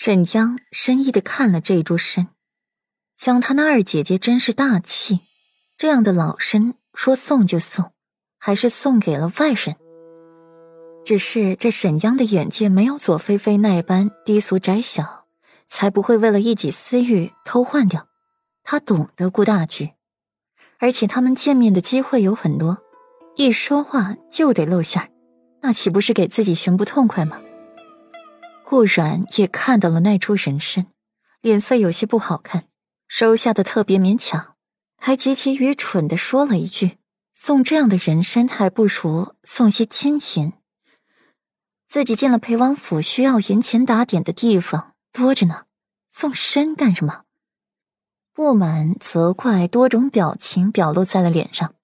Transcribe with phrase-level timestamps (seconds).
[0.00, 2.28] 沈央深意的看了这株参，
[3.16, 5.22] 想他那二姐姐真是大气，
[5.76, 7.90] 这样的老参说送就送，
[8.38, 9.74] 还是送给了外人。
[11.04, 15.26] 只是这沈央的眼界没有左菲菲那般低俗窄小，
[15.68, 18.06] 才不会为了一己私欲偷换掉。
[18.62, 19.94] 他懂得顾大局，
[20.78, 22.78] 而且他们见面的机会有很多，
[23.34, 25.10] 一说话就得露馅，
[25.62, 27.40] 那岂不是给自己寻不痛快吗？
[28.70, 30.88] 顾然也看到了那株人参，
[31.40, 32.68] 脸色有些不好看，
[33.06, 34.56] 收下的特别勉强，
[34.98, 36.98] 还极其愚蠢的说了一句
[37.32, 40.52] ：“送这样的人参，还不如送些金银。
[41.88, 45.64] 自己进了裴王府，需要银钱打点的地方多着呢，
[46.10, 47.22] 送参干什么？”
[48.36, 51.74] 不满、责怪多种表情表露在了脸上，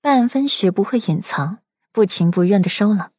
[0.00, 1.58] 半分学不会隐藏，
[1.90, 3.10] 不情不愿的收了。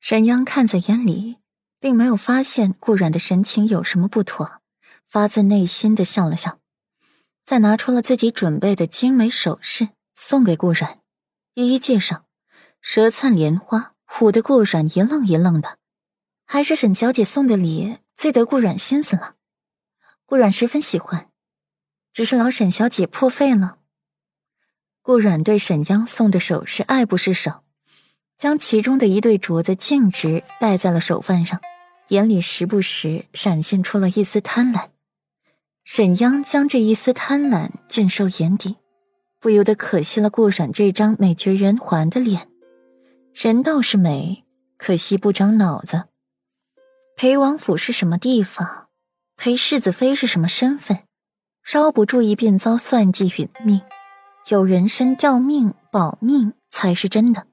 [0.00, 1.36] 沈央看在眼里。
[1.80, 4.60] 并没有发现顾阮的神情有什么不妥，
[5.06, 6.60] 发自内心的笑了笑，
[7.44, 11.00] 再拿出了自己准备的精美首饰送给顾阮，
[11.54, 12.26] 一一介绍，
[12.82, 15.78] 舌灿莲花，唬得顾阮一愣一愣的。
[16.44, 19.36] 还是沈小姐送的礼最得顾阮心思了，
[20.26, 21.30] 顾阮十分喜欢，
[22.12, 23.78] 只是老沈小姐破费了。
[25.00, 27.62] 顾阮对沈央送的首饰爱不释手。
[28.40, 31.60] 将其中的一对镯子径直戴在了手腕上，
[32.08, 34.86] 眼里时不时闪现出了一丝贪婪。
[35.84, 38.76] 沈央将这一丝贪婪尽收眼底，
[39.38, 42.48] 不由得可惜了顾阮这张美绝人寰的脸。
[43.34, 44.42] 人倒是美，
[44.78, 46.04] 可惜不长脑子。
[47.16, 48.86] 裴王府是什么地方？
[49.36, 51.00] 裴世子妃是什么身份？
[51.62, 53.82] 稍不注意便遭算计殒命，
[54.48, 57.48] 有人身吊命保命才是真的。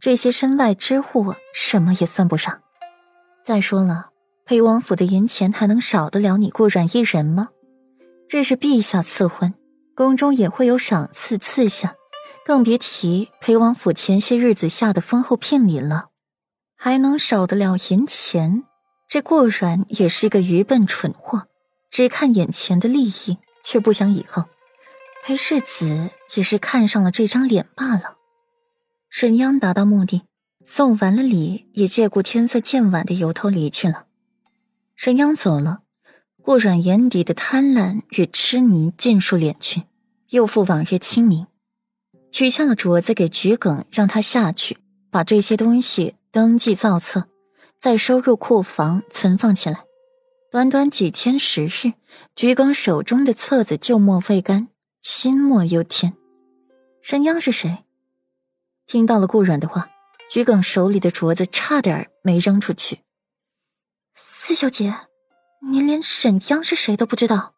[0.00, 2.62] 这些身外之物什么也算不上。
[3.44, 4.10] 再说了，
[4.44, 7.48] 裴王府的银钱还能少得了你顾阮一人吗？
[8.28, 9.54] 这是陛下赐婚，
[9.94, 11.94] 宫中也会有赏赐赐下，
[12.44, 16.08] 更别提裴王府前些日子下的丰厚聘礼了，
[16.76, 18.64] 还能少得了银钱？
[19.08, 21.46] 这顾阮也是一个愚笨蠢货，
[21.90, 24.44] 只看眼前的利益，却不想以后。
[25.24, 28.15] 裴世子也是看上了这张脸罢了。
[29.18, 30.24] 沈央达到目的，
[30.62, 34.04] 送完了礼，也借故天色渐晚的由头离去了。
[34.94, 35.78] 沈央走了，
[36.42, 39.84] 顾阮眼底的贪婪与痴迷尽数敛去，
[40.28, 41.46] 又复往日清明。
[42.30, 44.76] 取下了镯子给桔梗，让他下去
[45.10, 47.26] 把这些东西登记造册，
[47.80, 49.84] 再收入库房存放起来。
[50.50, 51.94] 短短几天时日，
[52.34, 54.68] 桔梗手中的册子旧墨未干，
[55.00, 56.12] 新墨又添。
[57.00, 57.78] 沈央是谁？
[58.86, 59.90] 听到了顾阮的话，
[60.30, 63.00] 桔梗手里的镯子差点没扔出去。
[64.14, 64.94] 四小姐，
[65.70, 67.54] 您连沈央是谁都不知道，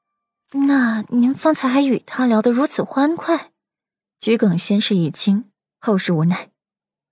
[0.53, 3.51] 那您方才还与他聊得如此欢快？
[4.19, 6.51] 桔梗先是一惊，后是无奈。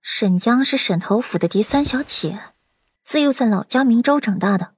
[0.01, 2.39] 沈央是沈侯府的嫡三小姐，
[3.05, 4.73] 自幼在老家明州长大的，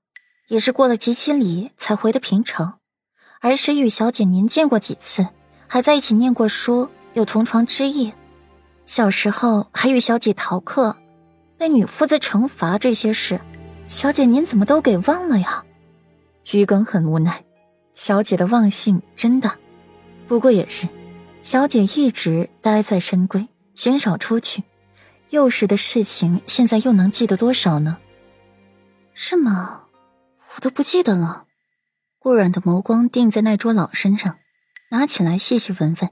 [0.50, 2.80] 也是过了几千里才回的平城。
[3.42, 5.30] 儿时与小姐您见过几次，
[5.68, 8.14] 还在一起念过书，有同床之意。
[8.90, 10.98] 小时候还与小姐逃课，
[11.60, 13.40] 被女夫子惩罚这些事，
[13.86, 15.64] 小姐您怎么都给忘了呀？
[16.44, 17.44] 鞠耿很无奈，
[17.94, 19.60] 小姐的忘性真大。
[20.28, 20.90] 不过也是，
[21.44, 24.64] 小姐一直待在深闺，鲜少出去，
[25.30, 28.00] 幼时的事情现在又能记得多少呢？
[29.14, 29.84] 是吗？
[30.56, 31.46] 我都不记得了。
[32.18, 34.40] 顾阮的眸光定在那桌老身上，
[34.90, 36.10] 拿起来细细闻闻，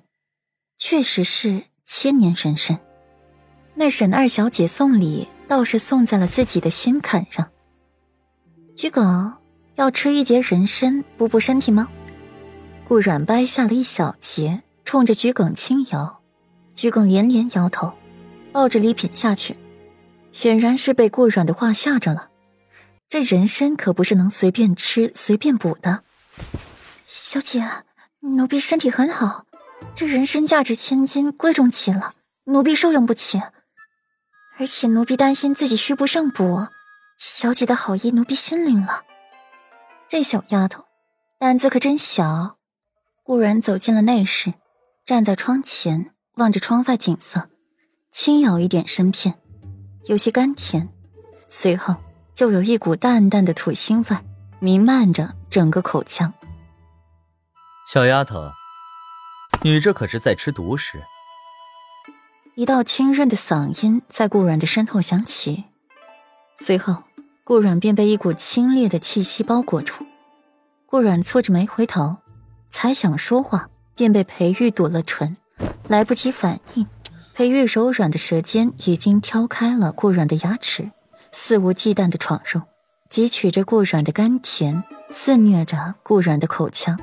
[0.78, 1.64] 确实是。
[1.90, 2.82] 千年人参，
[3.74, 7.50] 那沈二小姐送礼倒是送在了自己的心坎上。
[8.76, 9.34] 桔梗
[9.76, 11.88] 要吃一节人参补补身体吗？
[12.86, 16.22] 顾软掰下了一小节，冲着桔梗轻摇。
[16.76, 17.94] 桔梗连连摇头，
[18.52, 19.58] 抱着礼品下去，
[20.34, 22.30] 显然是被顾软的话吓着了。
[23.08, 26.04] 这人参可不是能随便吃、随便补的。
[27.06, 27.64] 小姐，
[28.20, 29.47] 奴婢身体很好。
[29.96, 32.14] 这人参价值千金，贵重极了，
[32.46, 33.42] 奴婢受用不起。
[34.60, 36.68] 而且奴婢担心自己虚不胜补，
[37.18, 39.04] 小姐的好意奴婢心领了。
[40.08, 40.86] 这小丫头
[41.40, 42.58] 胆子可真小。
[43.24, 44.54] 顾然走进了内室，
[45.06, 47.50] 站在窗前望着窗外景色，
[48.12, 49.36] 轻咬一点参片，
[50.06, 50.90] 有些甘甜，
[51.48, 51.96] 随后
[52.34, 54.18] 就有一股淡淡的土腥味
[54.60, 56.34] 弥漫着整个口腔。
[57.92, 58.52] 小丫头。
[59.64, 61.00] 你这可是在吃独食！
[62.56, 65.66] 一道清润的嗓音在顾然的身后响起，
[66.58, 67.04] 随后
[67.44, 70.06] 顾阮便被一股清冽的气息包裹住。
[70.86, 72.18] 顾阮蹙着眉回头，
[72.70, 75.36] 才想说话，便被裴玉堵了唇，
[75.88, 76.88] 来不及反应，
[77.34, 80.92] 裴玉柔软的舌尖已经挑开了顾阮的牙齿，
[81.32, 82.62] 肆无忌惮的闯入，
[83.12, 86.98] 汲取着顾阮的甘甜，肆虐着顾阮的口腔。